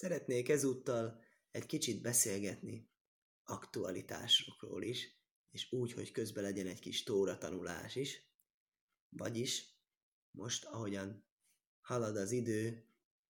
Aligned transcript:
Szeretnék 0.00 0.48
ezúttal 0.48 1.20
egy 1.50 1.66
kicsit 1.66 2.02
beszélgetni 2.02 2.90
aktualitásokról 3.44 4.82
is, 4.82 5.20
és 5.50 5.72
úgy, 5.72 5.92
hogy 5.92 6.10
közben 6.10 6.42
legyen 6.42 6.66
egy 6.66 6.78
kis 6.78 7.02
tóra 7.02 7.38
tanulás 7.38 7.96
is. 7.96 8.32
Vagyis 9.08 9.78
most, 10.30 10.64
ahogyan 10.64 11.24
halad 11.80 12.16
az 12.16 12.32
idő, 12.32 12.84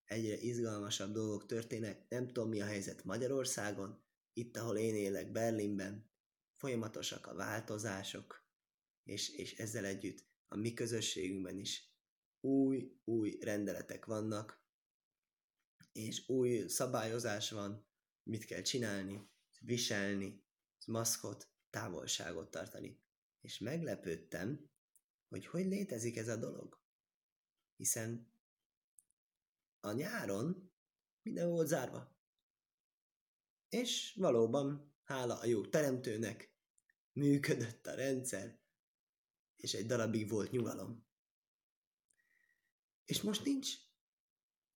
egyre 0.05 0.37
izgalmasabb 0.37 1.13
dolgok 1.13 1.47
történnek, 1.47 2.09
nem 2.09 2.27
tudom 2.27 2.49
mi 2.49 2.61
a 2.61 2.67
helyzet 2.67 3.05
Magyarországon, 3.05 4.03
itt, 4.33 4.57
ahol 4.57 4.77
én 4.77 4.95
élek 4.95 5.33
Berlinben, 5.33 6.11
folyamatosak 6.57 7.27
a 7.27 7.35
változások, 7.35 8.47
és, 9.05 9.29
és 9.29 9.55
ezzel 9.55 9.85
együtt 9.85 10.25
a 10.49 10.57
mi 10.57 10.75
közösségünkben 10.75 11.59
is 11.59 11.95
új, 12.41 13.01
új 13.05 13.39
rendeletek 13.41 14.05
vannak, 14.05 14.61
és 15.93 16.29
új 16.29 16.69
szabályozás 16.69 17.51
van, 17.51 17.87
mit 18.23 18.45
kell 18.45 18.63
csinálni, 18.63 19.31
viselni, 19.61 20.45
maszkot, 20.87 21.49
távolságot 21.71 22.51
tartani. 22.51 23.03
És 23.41 23.59
meglepődtem, 23.59 24.71
hogy 25.29 25.47
hogy 25.47 25.67
létezik 25.67 26.17
ez 26.17 26.29
a 26.29 26.37
dolog. 26.37 26.81
Hiszen 27.77 28.33
a 29.81 29.93
nyáron 29.93 30.73
minden 31.23 31.49
volt 31.49 31.69
zárva. 31.69 32.19
És 33.69 34.15
valóban, 34.17 34.95
hála 35.03 35.39
a 35.39 35.45
jó 35.45 35.67
teremtőnek, 35.67 36.55
működött 37.13 37.87
a 37.87 37.95
rendszer, 37.95 38.61
és 39.57 39.75
egy 39.75 39.87
darabig 39.87 40.29
volt 40.29 40.51
nyugalom. 40.51 41.07
És 43.05 43.23
most 43.23 43.45
nincs. 43.45 43.90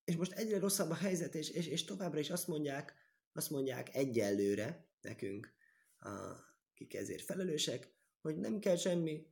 És 0.05 0.17
most 0.17 0.33
egyre 0.33 0.59
rosszabb 0.59 0.91
a 0.91 0.95
helyzet, 0.95 1.35
és, 1.35 1.51
és, 1.51 1.67
és 1.67 1.85
továbbra 1.85 2.19
is 2.19 2.31
azt 2.31 2.47
mondják, 2.47 2.95
azt 3.33 3.51
mondják 3.51 3.95
egyelőre 3.95 4.89
nekünk, 5.01 5.55
akik 5.99 6.95
ezért 6.95 7.25
felelősek, 7.25 7.95
hogy 8.21 8.37
nem 8.37 8.59
kell 8.59 8.77
semmi, 8.77 9.27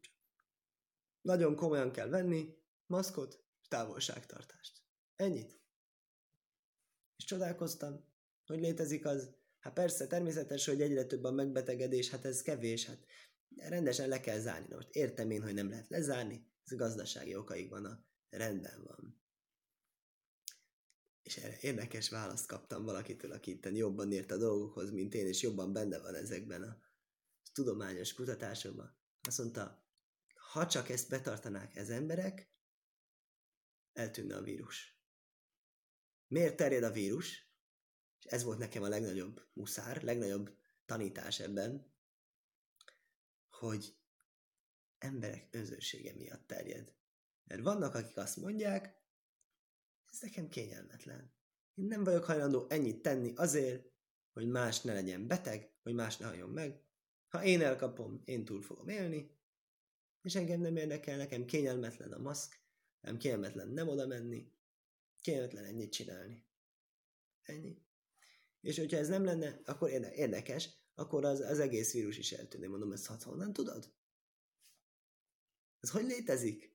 nagyon 1.21 1.57
komolyan 1.57 1.93
kell 1.93 2.09
venni, 2.09 2.57
maszkot, 2.87 3.45
távolságtartást. 3.69 4.83
Ennyit. 5.17 5.61
És 7.17 7.25
csodálkoztam, 7.25 8.05
hogy 8.47 8.61
létezik 8.61 9.07
az, 9.07 9.35
hát 9.59 9.73
persze, 9.73 10.07
természetes, 10.07 10.67
hogy 10.67 10.81
egyre 10.81 11.05
több 11.05 11.25
a 11.25 11.31
megbetegedés, 11.31 12.11
hát 12.11 12.25
ez 12.25 12.43
kevés, 12.43 12.87
hát 12.87 13.05
rendesen 13.57 14.09
le 14.09 14.21
kell 14.21 14.39
zárni. 14.39 14.67
Na 14.69 14.75
most 14.75 14.95
értem 14.95 15.31
én, 15.31 15.43
hogy 15.43 15.55
nem 15.55 15.69
lehet 15.69 15.89
lezárni, 15.89 16.47
ez 16.65 16.77
gazdasági 16.77 17.37
okaik 17.37 17.71
van, 17.71 17.85
a 17.85 18.05
rendben 18.31 18.83
van. 18.85 19.22
És 21.23 21.37
erre 21.37 21.57
érdekes 21.61 22.09
választ 22.09 22.47
kaptam 22.47 22.85
valakitől, 22.85 23.33
aki 23.33 23.51
itt 23.51 23.69
jobban 23.71 24.13
ért 24.13 24.31
a 24.31 24.37
dolgokhoz, 24.37 24.91
mint 24.91 25.15
én, 25.15 25.27
és 25.27 25.43
jobban 25.43 25.73
benne 25.73 25.99
van 25.99 26.15
ezekben 26.15 26.63
a 26.63 26.77
tudományos 27.53 28.13
kutatásokban. 28.13 28.97
Azt 29.23 29.39
mondta, 29.39 29.87
ha 30.35 30.67
csak 30.67 30.89
ezt 30.89 31.09
betartanák 31.09 31.77
ez 31.77 31.91
emberek, 31.91 32.51
eltűnne 33.93 34.37
a 34.37 34.43
vírus. 34.43 35.01
Miért 36.27 36.57
terjed 36.57 36.83
a 36.83 36.91
vírus? 36.91 37.51
És 38.19 38.25
ez 38.25 38.43
volt 38.43 38.59
nekem 38.59 38.83
a 38.83 38.89
legnagyobb 38.89 39.49
muszár, 39.53 40.03
legnagyobb 40.03 40.57
tanítás 40.85 41.41
ebben, 41.41 41.95
hogy 43.49 43.97
emberek 44.99 45.49
önzősége 45.51 46.15
miatt 46.15 46.47
terjed. 46.47 46.95
Mert 47.45 47.63
vannak, 47.63 47.95
akik 47.95 48.17
azt 48.17 48.37
mondják, 48.37 49.02
ez 50.13 50.21
nekem 50.21 50.49
kényelmetlen. 50.49 51.33
Én 51.75 51.85
nem 51.85 52.05
vagyok 52.05 52.25
hajlandó 52.25 52.67
ennyit 52.69 53.03
tenni 53.03 53.33
azért, 53.37 53.91
hogy 54.33 54.47
más 54.47 54.81
ne 54.81 54.93
legyen 54.93 55.27
beteg, 55.27 55.73
hogy 55.83 55.95
más 55.95 56.17
ne 56.17 56.27
halljon 56.27 56.51
meg. 56.51 56.83
Ha 57.29 57.45
én 57.45 57.63
elkapom, 57.63 58.23
én 58.25 58.45
túl 58.45 58.63
fogom 58.63 58.89
élni, 58.89 59.31
és 60.23 60.35
engem 60.35 60.61
nem 60.61 60.77
érdekel, 60.77 61.17
nekem 61.17 61.45
kényelmetlen 61.45 62.13
a 62.13 62.19
maszk, 62.19 62.61
nem 63.01 63.17
kényelmetlen 63.17 63.69
nem 63.69 63.89
oda 63.89 64.07
menni, 64.07 64.53
kényelmetlen 65.21 65.65
ennyit 65.65 65.93
csinálni. 65.93 66.45
Ennyi. 67.43 67.83
És 68.61 68.79
hogyha 68.79 68.97
ez 68.97 69.09
nem 69.09 69.25
lenne, 69.25 69.61
akkor 69.65 69.91
érdekes, 69.91 70.69
akkor 70.95 71.25
az, 71.25 71.41
az 71.41 71.59
egész 71.59 71.93
vírus 71.93 72.19
is 72.19 72.33
eltűnne. 72.33 72.69
Mondom, 72.69 72.93
ezt 72.93 73.07
hat 73.07 73.23
honnan 73.23 73.53
tudod? 73.53 73.93
Ez 75.81 75.91
hogy 75.91 76.05
létezik? 76.05 76.72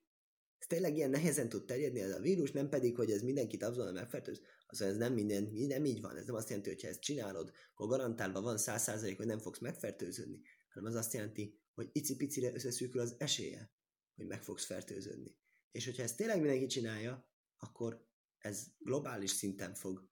Ez 0.58 0.66
tényleg 0.66 0.96
ilyen 0.96 1.10
nehezen 1.10 1.48
tud 1.48 1.64
terjedni 1.64 2.00
ez 2.00 2.14
a 2.14 2.20
vírus, 2.20 2.50
nem 2.50 2.68
pedig, 2.68 2.96
hogy 2.96 3.10
ez 3.10 3.22
mindenkit 3.22 3.62
azonnal 3.62 3.92
megfertőz. 3.92 4.40
Az, 4.66 4.80
ez 4.80 4.96
nem 4.96 5.12
minden, 5.12 5.44
nem 5.52 5.84
így 5.84 6.00
van. 6.00 6.16
Ez 6.16 6.26
nem 6.26 6.34
azt 6.34 6.48
jelenti, 6.48 6.70
hogy 6.70 6.82
ha 6.82 6.88
ezt 6.88 7.00
csinálod, 7.00 7.52
akkor 7.72 7.88
garantálva 7.88 8.40
van 8.40 8.58
száz 8.58 8.82
százalék, 8.82 9.16
hogy 9.16 9.26
nem 9.26 9.38
fogsz 9.38 9.58
megfertőződni, 9.58 10.40
hanem 10.68 10.90
az 10.90 10.98
azt 10.98 11.12
jelenti, 11.12 11.60
hogy 11.74 11.88
icipicire 11.92 12.54
összeszűkül 12.54 13.00
az 13.00 13.14
esélye, 13.18 13.72
hogy 14.14 14.26
meg 14.26 14.42
fogsz 14.42 14.64
fertőződni. 14.64 15.36
És 15.70 15.84
hogyha 15.84 16.02
ezt 16.02 16.16
tényleg 16.16 16.40
mindenki 16.40 16.66
csinálja, 16.66 17.30
akkor 17.56 18.06
ez 18.38 18.66
globális 18.78 19.30
szinten 19.30 19.74
fog 19.74 20.10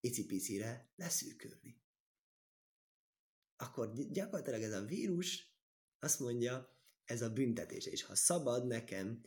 icipicire 0.00 0.92
leszűkülni. 0.96 1.82
Akkor 3.56 3.92
gyakorlatilag 4.10 4.62
ez 4.62 4.72
a 4.72 4.84
vírus 4.84 5.54
azt 5.98 6.20
mondja, 6.20 6.76
ez 7.04 7.22
a 7.22 7.32
büntetés. 7.32 7.86
És 7.86 8.02
ha 8.02 8.14
szabad 8.14 8.66
nekem 8.66 9.24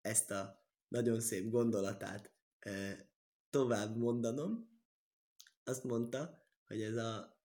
ezt 0.00 0.30
a 0.30 0.64
nagyon 0.88 1.20
szép 1.20 1.50
gondolatát 1.50 2.32
tovább 3.50 3.96
mondanom, 3.96 4.70
azt 5.64 5.84
mondta, 5.84 6.46
hogy 6.66 6.82
ez 6.82 6.96
a, 6.96 7.42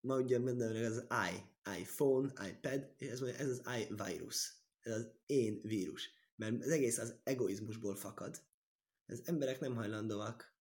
ma 0.00 0.20
ugye 0.20 0.38
mindenre 0.38 0.86
az 0.86 1.06
i, 1.32 1.54
iPhone, 1.80 2.48
iPad, 2.48 2.94
és 2.96 3.08
ez, 3.08 3.20
mondja, 3.20 3.38
ez 3.38 3.48
az 3.48 3.62
i-virus, 3.78 4.52
ez 4.80 4.92
az 4.92 5.10
én 5.26 5.60
vírus. 5.62 6.10
Mert 6.36 6.62
az 6.62 6.70
egész 6.70 6.98
az 6.98 7.14
egoizmusból 7.22 7.96
fakad. 7.96 8.42
Az 9.06 9.22
emberek 9.24 9.60
nem 9.60 9.74
hajlandóak, 9.74 10.54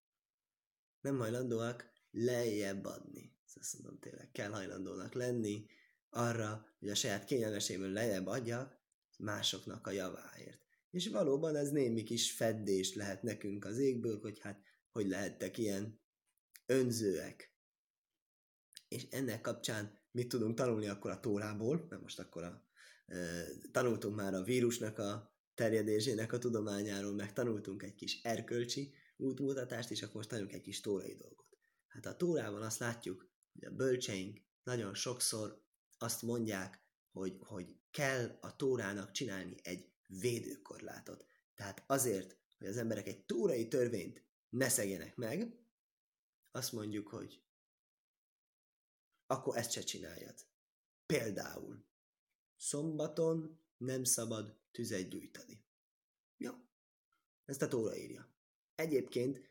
nem 1.01 1.17
hajlandóak 1.17 1.91
lejjebb 2.11 2.85
adni. 2.85 3.37
Ezt 3.55 3.73
mondom 3.73 3.99
tényleg, 3.99 4.31
kell 4.31 4.51
hajlandónak 4.51 5.13
lenni 5.13 5.65
arra, 6.09 6.67
hogy 6.79 6.89
a 6.89 6.95
saját 6.95 7.25
kényelmeséből 7.25 7.91
lejjebb 7.91 8.27
adja 8.27 8.82
másoknak 9.17 9.87
a 9.87 9.91
javáért. 9.91 10.61
És 10.89 11.07
valóban 11.07 11.55
ez 11.55 11.69
némi 11.69 12.03
kis 12.03 12.31
feddés 12.31 12.95
lehet 12.95 13.23
nekünk 13.23 13.65
az 13.65 13.77
égből, 13.77 14.19
hogy 14.19 14.39
hát 14.39 14.61
hogy 14.91 15.07
lehettek 15.07 15.57
ilyen 15.57 16.01
önzőek. 16.65 17.55
És 18.87 19.07
ennek 19.09 19.41
kapcsán 19.41 20.01
mit 20.11 20.27
tudunk 20.27 20.55
tanulni 20.55 20.87
akkor 20.87 21.11
a 21.11 21.19
tórából, 21.19 21.85
mert 21.89 22.01
most 22.01 22.19
akkor 22.19 22.43
a, 22.43 22.65
e, 23.05 23.45
tanultunk 23.71 24.15
már 24.15 24.33
a 24.33 24.43
vírusnak 24.43 24.97
a 24.97 25.37
terjedésének 25.55 26.33
a 26.33 26.37
tudományáról, 26.37 27.13
meg 27.13 27.33
tanultunk 27.33 27.83
egy 27.83 27.95
kis 27.95 28.21
erkölcsi 28.21 28.93
útmutatást, 29.17 29.91
és 29.91 30.01
akkor 30.01 30.15
most 30.15 30.29
tanulunk 30.29 30.53
egy 30.53 30.61
kis 30.61 30.81
tórai 30.81 31.15
dolgot. 31.15 31.57
Hát 31.87 32.05
a 32.05 32.15
tórában 32.15 32.61
azt 32.61 32.79
látjuk, 32.79 33.29
hogy 33.53 33.65
a 33.65 33.71
bölcseink 33.71 34.41
nagyon 34.63 34.93
sokszor 34.93 35.63
azt 35.97 36.21
mondják, 36.21 36.81
hogy, 37.11 37.37
hogy 37.39 37.75
kell 37.93 38.37
a 38.41 38.55
tórának 38.55 39.11
csinálni 39.11 39.55
egy 39.63 39.91
védőkorlátot. 40.07 41.25
Tehát 41.55 41.83
azért, 41.87 42.37
hogy 42.57 42.67
az 42.67 42.77
emberek 42.77 43.07
egy 43.07 43.25
tórai 43.25 43.67
törvényt 43.67 44.23
ne 44.49 44.69
szegjenek 44.69 45.15
meg, 45.15 45.57
azt 46.51 46.71
mondjuk, 46.71 47.07
hogy 47.07 47.43
akkor 49.25 49.57
ezt 49.57 49.71
se 49.71 49.81
csináljad. 49.81 50.35
Például 51.05 51.85
szombaton 52.55 53.59
nem 53.77 54.03
szabad 54.03 54.59
tüzet 54.71 55.09
gyújtani. 55.09 55.65
Jó? 56.37 56.53
Ezt 57.45 57.61
a 57.61 57.67
tóra 57.67 57.95
írja. 57.95 58.33
Egyébként 58.75 59.49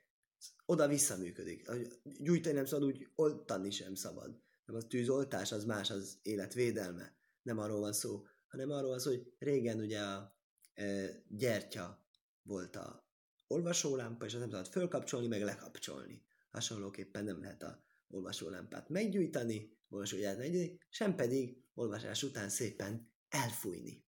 oda-vissza 0.66 1.16
működik. 1.16 1.70
Gyújtani 2.02 2.54
nem 2.54 2.64
szabad, 2.64 2.88
úgy 2.88 3.08
oltani 3.14 3.70
sem 3.70 3.94
szabad. 3.94 4.42
Nem 4.64 4.76
az 4.76 4.84
tűzoltás, 4.88 5.52
az 5.52 5.64
más, 5.64 5.90
az 5.90 6.18
életvédelme. 6.22 7.21
Nem 7.42 7.58
arról 7.58 7.80
van 7.80 7.92
szó, 7.92 8.24
hanem 8.48 8.70
arról 8.70 8.98
szó, 8.98 9.10
hogy 9.10 9.34
régen 9.38 9.78
ugye 9.78 10.00
a 10.00 10.36
e, 10.74 11.08
gyertya 11.28 12.06
volt 12.42 12.76
a 12.76 13.10
olvasólámpa, 13.46 14.24
és 14.24 14.32
azt 14.32 14.40
nem 14.40 14.50
szabad 14.50 14.66
fölkapcsolni, 14.66 15.26
meg 15.26 15.42
lekapcsolni. 15.42 16.24
Hasonlóképpen 16.50 17.24
nem 17.24 17.40
lehet 17.40 17.62
a 17.62 17.84
olvasólámpát 18.08 18.88
meggyújtani, 18.88 19.78
olvasóját 19.88 20.38
meggyújtani, 20.38 20.78
sem 20.88 21.14
pedig 21.14 21.64
olvasás 21.74 22.22
után 22.22 22.48
szépen 22.48 23.12
elfújni. 23.28 24.04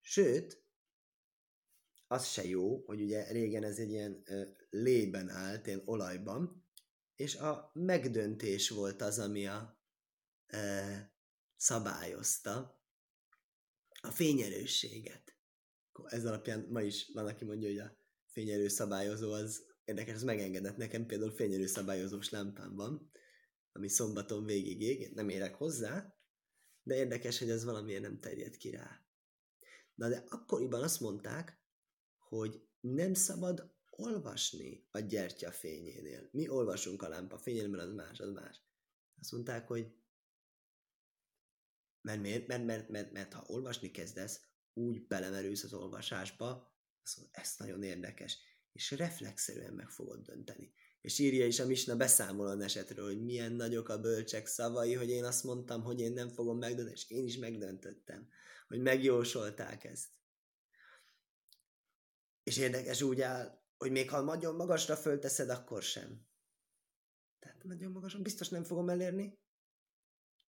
Sőt, 0.00 0.64
az 2.06 2.26
se 2.26 2.44
jó, 2.44 2.82
hogy 2.86 3.02
ugye 3.02 3.30
régen 3.30 3.64
ez 3.64 3.78
egy 3.78 3.90
ilyen 3.90 4.22
ö, 4.24 4.42
lében 4.70 5.28
állt, 5.28 5.66
ilyen 5.66 5.82
olajban, 5.84 6.64
és 7.16 7.36
a 7.36 7.70
megdöntés 7.74 8.68
volt 8.68 9.02
az, 9.02 9.18
ami 9.18 9.46
a 9.46 9.80
ö, 10.46 10.92
szabályozta 11.56 12.80
a 14.00 14.10
fényerősséget. 14.10 15.36
Ez 16.04 16.24
alapján 16.24 16.66
ma 16.70 16.82
is 16.82 17.10
van, 17.12 17.26
aki 17.26 17.44
mondja, 17.44 17.68
hogy 17.68 17.78
a 17.78 17.98
fényerő 18.26 18.68
szabályozó 18.68 19.32
az 19.32 19.64
érdekes, 19.84 20.14
ez 20.14 20.22
megengedett 20.22 20.76
nekem 20.76 21.06
például 21.06 21.30
fényerő 21.30 21.66
szabályozós 21.66 22.30
lámpámban, 22.30 23.10
ami 23.72 23.88
szombaton 23.88 24.44
végig 24.44 24.80
ég, 24.80 25.14
nem 25.14 25.28
érek 25.28 25.54
hozzá, 25.54 26.14
de 26.82 26.94
érdekes, 26.94 27.38
hogy 27.38 27.50
ez 27.50 27.64
valamiért 27.64 28.02
nem 28.02 28.20
terjed 28.20 28.56
ki 28.56 28.70
rá. 28.70 29.00
Na 29.94 30.08
de 30.08 30.24
akkoriban 30.28 30.82
azt 30.82 31.00
mondták, 31.00 31.60
hogy 32.18 32.62
nem 32.80 33.14
szabad 33.14 33.74
olvasni 33.90 34.86
a 34.90 34.98
gyertya 34.98 35.50
fényénél. 35.50 36.28
Mi 36.32 36.48
olvasunk 36.48 37.02
a 37.02 37.08
lámpa 37.08 37.38
fényénél, 37.38 37.68
mert 37.68 37.82
az 37.82 37.92
más, 37.92 38.20
az 38.20 38.30
más. 38.30 38.62
Azt 39.20 39.32
mondták, 39.32 39.66
hogy 39.66 39.94
mert, 42.06 42.20
miért? 42.20 42.46
Mert, 42.46 42.64
mert, 42.64 42.88
mert, 42.88 43.12
mert 43.12 43.32
ha 43.32 43.44
olvasni 43.46 43.90
kezdesz, 43.90 44.40
úgy 44.72 45.06
belemerülsz 45.06 45.64
az 45.64 45.72
olvasásba, 45.72 46.46
mondod, 47.16 47.34
ez 47.34 47.54
nagyon 47.58 47.82
érdekes, 47.82 48.38
és 48.72 48.90
reflexzerűen 48.90 49.72
meg 49.72 49.90
fogod 49.90 50.22
dönteni. 50.22 50.72
És 51.00 51.18
írja 51.18 51.46
is 51.46 51.60
a 51.60 51.66
Misna 51.66 51.96
beszámol 51.96 52.46
a 52.46 52.62
esetről, 52.62 53.06
hogy 53.06 53.24
milyen 53.24 53.52
nagyok 53.52 53.88
a 53.88 54.00
bölcsek 54.00 54.46
szavai, 54.46 54.94
hogy 54.94 55.10
én 55.10 55.24
azt 55.24 55.44
mondtam, 55.44 55.82
hogy 55.82 56.00
én 56.00 56.12
nem 56.12 56.28
fogom 56.28 56.58
megdönteni, 56.58 56.96
és 56.96 57.10
én 57.10 57.24
is 57.24 57.36
megdöntöttem, 57.36 58.28
hogy 58.68 58.80
megjósolták 58.80 59.84
ezt. 59.84 60.08
És 62.42 62.56
érdekes 62.56 63.02
úgy 63.02 63.20
áll, 63.20 63.62
hogy 63.76 63.90
még 63.90 64.10
ha 64.10 64.20
nagyon 64.20 64.54
magasra 64.54 64.96
fölteszed, 64.96 65.48
akkor 65.48 65.82
sem. 65.82 66.26
Tehát 67.38 67.64
nagyon 67.64 67.92
magasan 67.92 68.22
biztos 68.22 68.48
nem 68.48 68.64
fogom 68.64 68.88
elérni. 68.88 69.38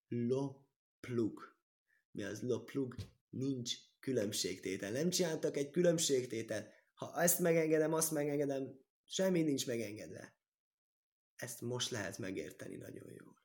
Lo 0.08 0.67
plug. 1.00 1.56
Mi 2.10 2.22
az 2.22 2.42
lo 2.42 2.64
plug? 2.64 2.94
Nincs 3.30 3.74
különbségtétel. 4.00 4.92
Nem 4.92 5.10
csináltak 5.10 5.56
egy 5.56 5.70
különbségtétel. 5.70 6.72
Ha 6.94 7.22
ezt 7.22 7.38
megengedem, 7.38 7.92
azt 7.92 8.12
megengedem, 8.12 8.80
semmi 9.04 9.42
nincs 9.42 9.66
megengedve. 9.66 10.36
Ezt 11.36 11.60
most 11.60 11.90
lehet 11.90 12.18
megérteni 12.18 12.76
nagyon 12.76 13.12
jól. 13.12 13.36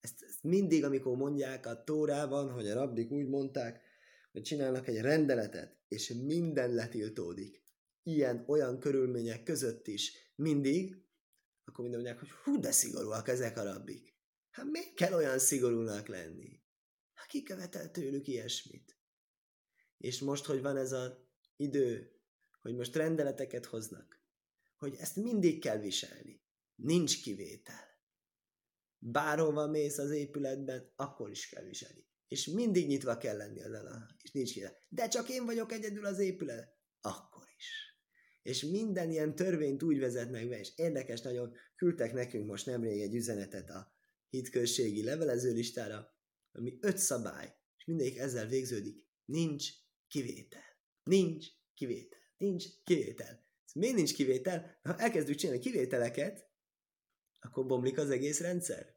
Ezt, 0.00 0.22
ezt 0.22 0.42
mindig, 0.42 0.84
amikor 0.84 1.16
mondják 1.16 1.66
a 1.66 1.84
Tórában, 1.84 2.50
hogy 2.50 2.68
a 2.68 2.74
rabbik 2.74 3.10
úgy 3.10 3.28
mondták, 3.28 3.82
hogy 4.32 4.42
csinálnak 4.42 4.88
egy 4.88 5.00
rendeletet, 5.00 5.78
és 5.88 6.08
minden 6.08 6.74
letiltódik. 6.74 7.62
Ilyen, 8.02 8.44
olyan 8.46 8.78
körülmények 8.78 9.42
között 9.42 9.86
is 9.86 10.32
mindig, 10.34 11.04
akkor 11.64 11.84
minden 11.84 12.00
mondják, 12.00 12.18
hogy 12.18 12.30
hú, 12.30 12.60
de 12.60 12.70
szigorúak 12.70 13.28
ezek 13.28 13.58
a 13.58 13.62
rabbik. 13.62 14.14
Hát 14.50 14.66
miért 14.66 14.94
kell 14.94 15.12
olyan 15.12 15.38
szigorúnak 15.38 16.06
lenni? 16.06 16.59
Ki 17.30 17.42
követel 17.42 17.90
tőlük 17.90 18.26
ilyesmit? 18.26 18.96
És 19.98 20.20
most, 20.20 20.44
hogy 20.44 20.62
van 20.62 20.76
ez 20.76 20.92
az 20.92 21.12
idő, 21.56 22.12
hogy 22.62 22.74
most 22.74 22.96
rendeleteket 22.96 23.66
hoznak, 23.66 24.20
hogy 24.76 24.94
ezt 24.98 25.16
mindig 25.16 25.60
kell 25.60 25.78
viselni. 25.78 26.42
Nincs 26.74 27.22
kivétel. 27.22 27.88
Bárhova 28.98 29.66
mész 29.66 29.98
az 29.98 30.10
épületben, 30.10 30.92
akkor 30.96 31.30
is 31.30 31.48
kell 31.48 31.64
viselni. 31.64 32.06
És 32.28 32.46
mindig 32.46 32.86
nyitva 32.86 33.16
kell 33.16 33.36
lenni 33.36 33.62
az 33.62 33.72
a, 33.72 34.16
és 34.22 34.30
nincs 34.30 34.52
kivétel. 34.52 34.76
De 34.88 35.08
csak 35.08 35.28
én 35.28 35.44
vagyok 35.44 35.72
egyedül 35.72 36.04
az 36.04 36.18
épület. 36.18 36.78
Akkor 37.00 37.48
is. 37.56 37.96
És 38.42 38.64
minden 38.64 39.10
ilyen 39.10 39.34
törvényt 39.34 39.82
úgy 39.82 39.98
vezetnek 39.98 40.48
be, 40.48 40.58
és 40.58 40.72
érdekes 40.76 41.20
nagyon, 41.20 41.54
küldtek 41.76 42.12
nekünk 42.12 42.46
most 42.46 42.66
nemrég 42.66 43.00
egy 43.00 43.14
üzenetet 43.14 43.70
a 43.70 43.92
hitközségi 44.28 45.02
levelező 45.04 45.52
listára, 45.52 46.18
ami 46.52 46.78
öt 46.80 46.98
szabály, 46.98 47.54
és 47.76 47.84
mindegyik 47.84 48.18
ezzel 48.18 48.46
végződik. 48.46 49.06
Nincs 49.24 49.68
kivétel. 50.08 50.78
Nincs 51.02 51.46
kivétel. 51.74 52.18
Nincs 52.36 52.64
kivétel. 52.84 53.48
Ez 53.64 53.72
miért 53.72 53.94
nincs 53.94 54.14
kivétel? 54.14 54.78
Ha 54.82 54.98
elkezdjük 54.98 55.36
csinálni 55.36 55.60
kivételeket, 55.60 56.50
akkor 57.40 57.66
bomlik 57.66 57.98
az 57.98 58.10
egész 58.10 58.40
rendszer. 58.40 58.96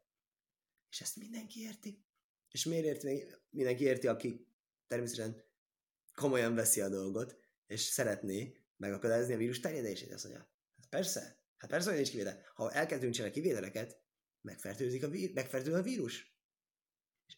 És 0.90 1.00
ezt 1.00 1.16
mindenki 1.16 1.60
érti. 1.60 2.04
És 2.48 2.64
miért 2.64 2.84
érti? 2.84 3.34
Mindenki 3.50 3.84
érti, 3.84 4.06
aki 4.06 4.46
természetesen 4.86 5.44
komolyan 6.14 6.54
veszi 6.54 6.80
a 6.80 6.88
dolgot, 6.88 7.38
és 7.66 7.80
szeretné 7.80 8.56
megakadályozni 8.76 9.34
a 9.34 9.36
vírus 9.36 9.60
terjedését. 9.60 10.12
Azt 10.12 10.24
mondja, 10.24 10.50
hát 10.76 10.88
persze, 10.88 11.42
hát 11.56 11.70
persze, 11.70 11.88
hogy 11.88 11.96
nincs 11.96 12.10
kivétel. 12.10 12.50
Ha 12.54 12.72
elkezdünk 12.72 13.14
csinálni 13.14 13.34
kivételeket, 13.34 14.02
megfertőzik 14.40 15.02
a, 15.02 15.08
vír, 15.08 15.32
megfertőzik 15.32 15.78
a 15.78 15.82
vírus. 15.82 16.33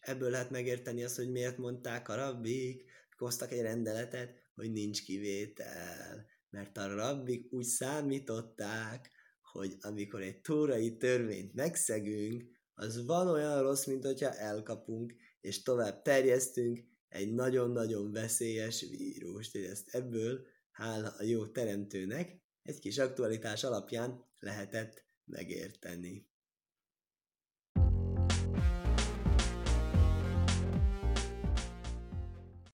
És 0.01 0.07
ebből 0.07 0.29
lehet 0.29 0.49
megérteni 0.49 1.03
azt, 1.03 1.15
hogy 1.15 1.31
miért 1.31 1.57
mondták 1.57 2.09
a 2.09 2.15
rabbik, 2.15 2.83
hoztak 3.17 3.51
egy 3.51 3.61
rendeletet, 3.61 4.35
hogy 4.55 4.71
nincs 4.71 5.03
kivétel. 5.03 6.25
Mert 6.49 6.77
a 6.77 6.95
rabbik 6.95 7.53
úgy 7.53 7.65
számították, 7.65 9.11
hogy 9.41 9.75
amikor 9.79 10.21
egy 10.21 10.41
tórai 10.41 10.97
törvényt 10.97 11.53
megszegünk, 11.53 12.43
az 12.73 13.05
van 13.05 13.27
olyan 13.27 13.61
rossz, 13.61 13.85
mint 13.85 14.05
hogyha 14.05 14.33
elkapunk, 14.33 15.13
és 15.41 15.61
tovább 15.61 16.01
terjesztünk 16.01 16.83
egy 17.09 17.33
nagyon-nagyon 17.33 18.11
veszélyes 18.11 18.85
vírust. 18.89 19.55
És 19.55 19.67
ezt 19.67 19.95
ebből, 19.95 20.45
hála 20.71 21.13
a 21.17 21.23
jó 21.23 21.47
teremtőnek, 21.47 22.41
egy 22.63 22.79
kis 22.79 22.97
aktualitás 22.97 23.63
alapján 23.63 24.25
lehetett 24.39 25.05
megérteni. 25.25 26.27